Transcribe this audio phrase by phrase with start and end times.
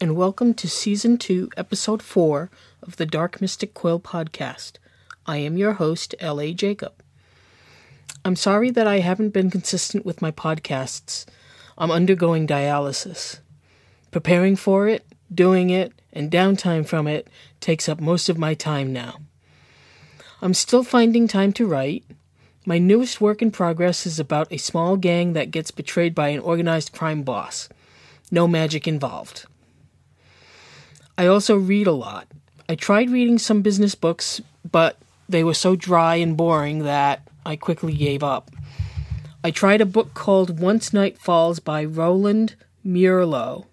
[0.00, 2.48] and welcome to Season 2, Episode 4
[2.82, 4.78] of the Dark Mystic Quill podcast.
[5.26, 6.54] I am your host, L.A.
[6.54, 6.94] Jacob.
[8.24, 11.26] I'm sorry that I haven't been consistent with my podcasts.
[11.76, 13.40] I'm undergoing dialysis.
[14.10, 17.28] Preparing for it, doing it, and downtime from it
[17.60, 19.16] takes up most of my time now.
[20.40, 22.02] I'm still finding time to write.
[22.64, 26.40] My newest work in progress is about a small gang that gets betrayed by an
[26.40, 27.68] organized crime boss.
[28.30, 29.46] No magic involved.
[31.16, 32.28] I also read a lot.
[32.68, 37.56] I tried reading some business books, but they were so dry and boring that I
[37.56, 38.50] quickly gave up.
[39.42, 43.66] I tried a book called Once Night Falls by Roland Murlo.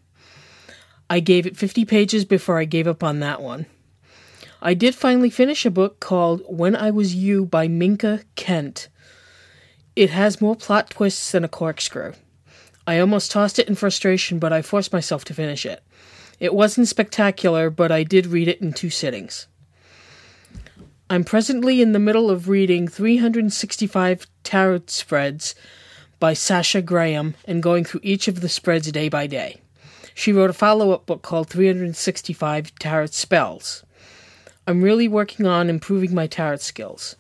[1.10, 3.66] I gave it 50 pages before I gave up on that one.
[4.62, 8.88] I did finally finish a book called When I Was You by Minka Kent.
[9.96, 12.14] It has more plot twists than a corkscrew.
[12.88, 15.84] I almost tossed it in frustration, but I forced myself to finish it.
[16.40, 19.48] It wasn't spectacular, but I did read it in two sittings.
[21.10, 25.56] I'm presently in the middle of reading 365 tarot spreads
[26.20, 29.62] by Sasha Graham and going through each of the spreads day by day.
[30.14, 33.84] She wrote a follow up book called 365 Tarot Spells.
[34.66, 37.18] I'm really working on improving my tarot skills.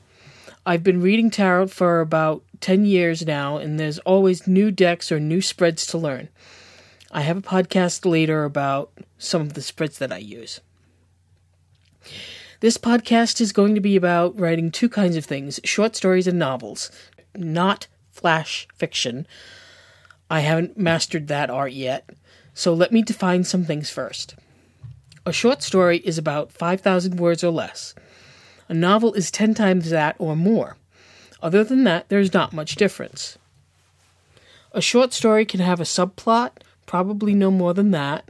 [0.65, 5.19] I've been reading tarot for about 10 years now, and there's always new decks or
[5.19, 6.29] new spreads to learn.
[7.11, 10.59] I have a podcast later about some of the spreads that I use.
[12.59, 16.39] This podcast is going to be about writing two kinds of things short stories and
[16.39, 16.91] novels,
[17.35, 19.27] not flash fiction.
[20.29, 22.09] I haven't mastered that art yet,
[22.53, 24.35] so let me define some things first.
[25.25, 27.93] A short story is about 5,000 words or less.
[28.67, 30.77] A novel is 10 times that or more.
[31.41, 33.37] Other than that, there's not much difference.
[34.71, 36.51] A short story can have a subplot,
[36.85, 38.29] probably no more than that,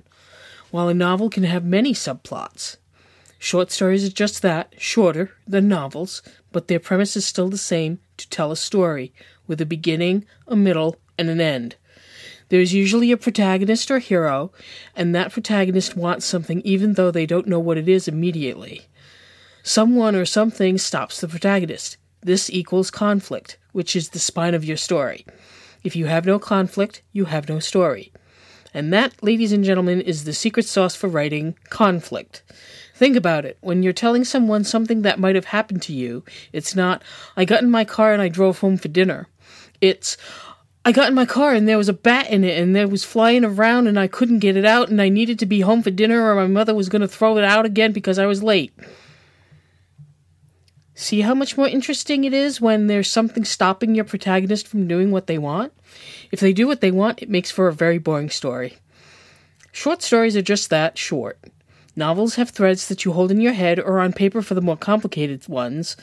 [0.71, 2.77] while a novel can have many subplots.
[3.39, 6.21] Short stories are just that, shorter than novels,
[6.51, 9.13] but their premise is still the same to tell a story,
[9.47, 11.75] with a beginning, a middle, and an end.
[12.49, 14.51] There is usually a protagonist or hero,
[14.95, 18.87] and that protagonist wants something even though they don't know what it is immediately.
[19.63, 21.97] Someone or something stops the protagonist.
[22.25, 25.27] This equals conflict, which is the spine of your story.
[25.83, 28.11] If you have no conflict, you have no story.
[28.73, 32.41] And that, ladies and gentlemen, is the secret sauce for writing conflict.
[32.95, 33.59] Think about it.
[33.61, 37.03] When you're telling someone something that might have happened to you, it's not,
[37.37, 39.27] I got in my car and I drove home for dinner.
[39.79, 40.17] It's,
[40.83, 43.03] I got in my car and there was a bat in it and there was
[43.03, 45.91] flying around and I couldn't get it out and I needed to be home for
[45.91, 48.73] dinner or my mother was going to throw it out again because I was late.
[50.97, 55.11] See how much more interesting it is when there's something stopping your protagonist from doing
[55.11, 55.73] what they want?
[56.31, 58.77] If they do what they want, it makes for a very boring story.
[59.73, 61.37] Short stories are just that short.
[61.97, 64.77] Novels have threads that you hold in your head or on paper for the more
[64.77, 65.97] complicated ones,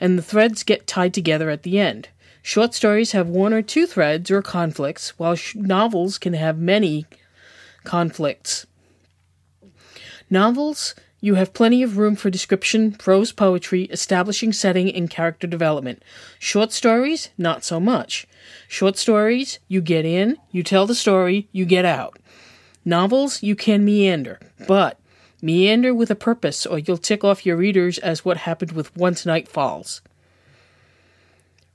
[0.00, 2.08] and the threads get tied together at the end.
[2.40, 7.06] Short stories have one or two threads or conflicts, while sh- novels can have many
[7.82, 8.66] conflicts.
[10.30, 16.02] Novels you have plenty of room for description, prose poetry, establishing setting, and character development.
[16.38, 18.26] Short stories, not so much.
[18.68, 22.18] Short stories, you get in, you tell the story, you get out.
[22.84, 25.00] Novels, you can meander, but
[25.42, 29.26] meander with a purpose, or you'll tick off your readers as what happened with Once
[29.26, 30.00] Night Falls.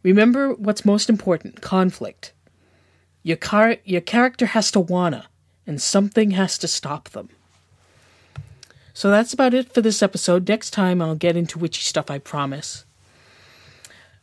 [0.03, 2.33] Remember what's most important conflict.
[3.23, 5.27] Your, car- your character has to wanna,
[5.67, 7.29] and something has to stop them.
[8.93, 10.47] So that's about it for this episode.
[10.47, 12.85] Next time I'll get into witchy stuff, I promise.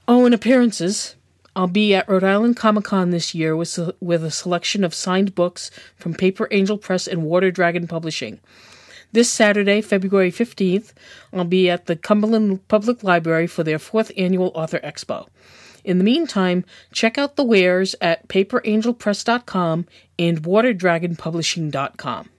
[0.07, 1.17] Oh, and appearances.
[1.57, 5.35] I'll be at Rhode Island Comic Con this year with, with a selection of signed
[5.35, 8.39] books from Paper Angel Press and Water Dragon Publishing.
[9.13, 10.93] This Saturday, February 15th,
[11.33, 15.27] I'll be at the Cumberland Public Library for their fourth annual Author Expo.
[15.83, 19.87] In the meantime, check out the wares at paperangelpress.com
[20.19, 22.31] and waterdragonpublishing.com.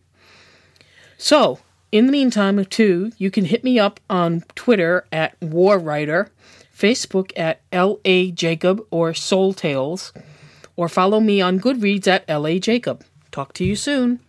[1.18, 1.60] So,
[1.92, 6.30] in the meantime, too, you can hit me up on Twitter at WarWriter,
[6.76, 8.32] Facebook at L.A.
[8.32, 10.14] Jacob or Soul Tales,
[10.76, 12.60] or follow me on Goodreads at L.A.
[12.60, 13.04] Jacob.
[13.32, 14.20] Talk to you soon.